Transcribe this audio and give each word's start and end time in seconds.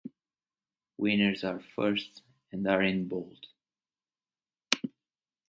Winners 0.97 1.43
are 1.43 1.59
first 1.75 2.23
and 2.51 2.65
are 2.67 2.81
in 2.81 3.07
bold. 3.07 3.45